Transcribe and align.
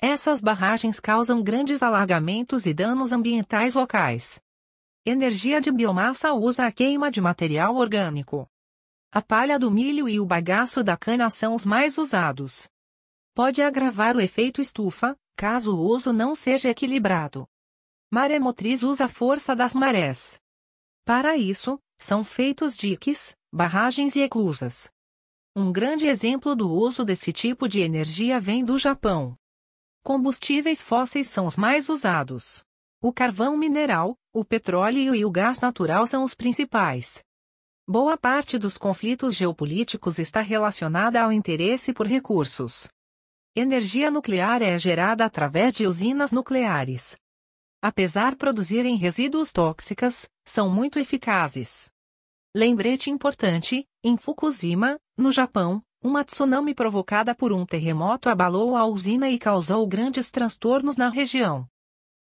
Essas 0.00 0.40
barragens 0.40 1.00
causam 1.00 1.42
grandes 1.42 1.82
alagamentos 1.82 2.64
e 2.64 2.72
danos 2.72 3.10
ambientais 3.10 3.74
locais. 3.74 4.40
Energia 5.04 5.60
de 5.60 5.72
biomassa 5.72 6.32
usa 6.32 6.64
a 6.64 6.70
queima 6.70 7.10
de 7.10 7.20
material 7.20 7.74
orgânico. 7.74 8.48
A 9.10 9.20
palha 9.20 9.58
do 9.58 9.68
milho 9.68 10.08
e 10.08 10.20
o 10.20 10.24
bagaço 10.24 10.84
da 10.84 10.96
cana 10.96 11.28
são 11.28 11.56
os 11.56 11.64
mais 11.64 11.98
usados. 11.98 12.70
Pode 13.34 13.60
agravar 13.62 14.14
o 14.14 14.20
efeito 14.20 14.60
estufa, 14.60 15.18
caso 15.34 15.74
o 15.74 15.80
uso 15.80 16.12
não 16.12 16.36
seja 16.36 16.70
equilibrado. 16.70 17.48
Maremotriz 18.12 18.84
usa 18.84 19.06
a 19.06 19.08
força 19.08 19.56
das 19.56 19.74
marés. 19.74 20.40
Para 21.04 21.36
isso, 21.36 21.80
são 21.98 22.22
feitos 22.22 22.76
diques, 22.76 23.36
barragens 23.52 24.14
e 24.14 24.20
eclusas. 24.20 24.88
Um 25.56 25.72
grande 25.72 26.06
exemplo 26.06 26.54
do 26.54 26.70
uso 26.70 27.04
desse 27.04 27.32
tipo 27.32 27.68
de 27.68 27.80
energia 27.80 28.38
vem 28.38 28.64
do 28.64 28.78
Japão. 28.78 29.36
Combustíveis 30.04 30.80
fósseis 30.80 31.26
são 31.26 31.46
os 31.46 31.56
mais 31.56 31.88
usados. 31.88 32.64
O 33.04 33.12
carvão 33.12 33.56
mineral, 33.56 34.16
o 34.32 34.44
petróleo 34.44 35.12
e 35.12 35.24
o 35.24 35.30
gás 35.30 35.58
natural 35.58 36.06
são 36.06 36.22
os 36.22 36.34
principais. 36.34 37.20
Boa 37.84 38.16
parte 38.16 38.56
dos 38.56 38.78
conflitos 38.78 39.34
geopolíticos 39.34 40.20
está 40.20 40.40
relacionada 40.40 41.20
ao 41.20 41.32
interesse 41.32 41.92
por 41.92 42.06
recursos. 42.06 42.86
Energia 43.56 44.08
nuclear 44.08 44.62
é 44.62 44.78
gerada 44.78 45.24
através 45.24 45.74
de 45.74 45.84
usinas 45.84 46.30
nucleares. 46.30 47.16
Apesar 47.82 48.36
produzirem 48.36 48.94
resíduos 48.94 49.50
tóxicos, 49.50 50.28
são 50.44 50.70
muito 50.70 50.96
eficazes. 51.00 51.90
Lembrete 52.54 53.10
importante: 53.10 53.84
em 54.04 54.16
Fukushima, 54.16 54.96
no 55.16 55.32
Japão, 55.32 55.82
uma 56.00 56.24
tsunami 56.24 56.72
provocada 56.72 57.34
por 57.34 57.52
um 57.52 57.66
terremoto 57.66 58.28
abalou 58.28 58.76
a 58.76 58.86
usina 58.86 59.28
e 59.28 59.40
causou 59.40 59.84
grandes 59.88 60.30
transtornos 60.30 60.96
na 60.96 61.08
região. 61.08 61.68